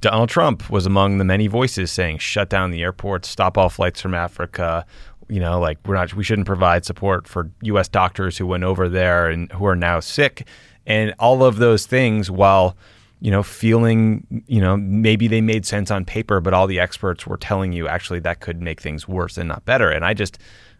[0.00, 4.00] Donald Trump was among the many voices saying shut down the airports, stop all flights
[4.00, 4.84] from Africa.
[5.28, 7.88] You know, like we're not, we shouldn't provide support for U.S.
[7.88, 10.46] doctors who went over there and who are now sick,
[10.86, 12.30] and all of those things.
[12.30, 12.76] While
[13.22, 17.24] you know, feeling, you know, maybe they made sense on paper, but all the experts
[17.24, 19.90] were telling you actually that could make things worse and not better.
[19.90, 20.38] And I just,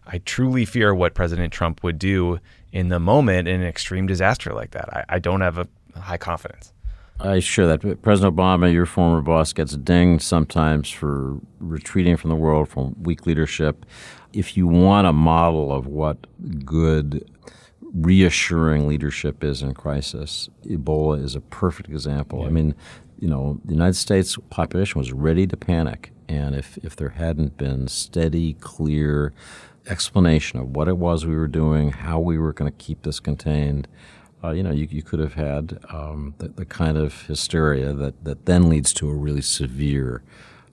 [0.09, 2.41] I truly fear what President Trump would do
[2.73, 4.89] in the moment in an extreme disaster like that.
[4.93, 6.73] I, I don't have a high confidence.
[7.21, 8.03] I share that.
[8.03, 13.27] President Obama, your former boss, gets dinged sometimes for retreating from the world, from weak
[13.27, 13.87] leadership.
[14.33, 16.27] If you want a model of what
[16.65, 17.29] good,
[17.95, 22.45] reassuring leadership is in crisis, Ebola is a perfect example.
[22.45, 22.75] I mean,
[23.19, 26.13] you know, the United States population was ready to panic.
[26.29, 29.33] And if, if there hadn't been steady, clear
[29.87, 33.21] explanation of what it was we were doing, how we were going to keep this
[33.21, 33.87] contained,
[34.45, 38.25] uh, you know, you, you could have had um, the, the kind of hysteria that,
[38.25, 40.23] that then leads to a really severe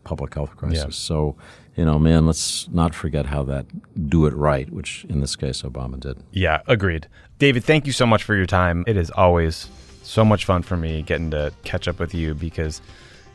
[0.03, 0.83] public health crisis.
[0.83, 0.89] Yeah.
[0.89, 1.35] So,
[1.75, 3.65] you know, man, let's not forget how that
[4.09, 6.17] do it right, which in this case Obama did.
[6.31, 7.07] Yeah, agreed.
[7.37, 8.83] David, thank you so much for your time.
[8.87, 9.69] It is always
[10.03, 12.81] so much fun for me getting to catch up with you because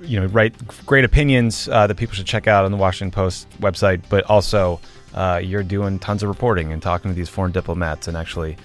[0.01, 0.55] you know write
[0.85, 4.81] great opinions uh, that people should check out on the Washington Post website, but also
[5.15, 8.57] uh, you're doing tons of reporting and talking to these foreign diplomats and actually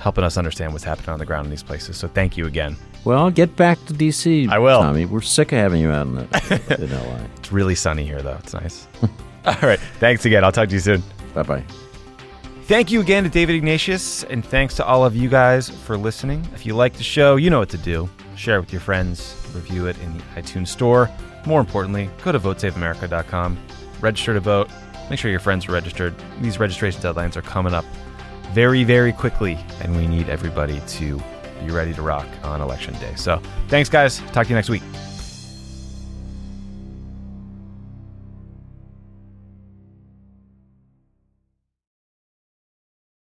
[0.00, 1.96] helping us understand what's happening on the ground in these places.
[1.96, 2.76] So thank you again.
[3.04, 4.48] Well, get back to D.C.
[4.48, 4.80] I will.
[4.80, 5.04] Tommy.
[5.04, 7.24] We're sick of having you out in, the, in L.A.
[7.36, 8.36] It's really sunny here, though.
[8.40, 8.88] It's nice.
[9.44, 9.78] All right.
[9.98, 10.44] Thanks again.
[10.44, 11.02] I'll talk to you soon.
[11.34, 11.64] Bye bye.
[12.64, 16.46] Thank you again to David Ignatius, and thanks to all of you guys for listening.
[16.54, 18.08] If you like the show, you know what to do.
[18.36, 21.10] Share it with your friends, review it in the iTunes Store.
[21.46, 23.58] More importantly, go to votesaveamerica.com,
[24.00, 24.70] register to vote,
[25.08, 26.14] make sure your friends are registered.
[26.40, 27.84] These registration deadlines are coming up
[28.52, 31.20] very, very quickly, and we need everybody to
[31.64, 33.14] be ready to rock on election day.
[33.16, 34.18] So thanks, guys.
[34.32, 34.82] Talk to you next week.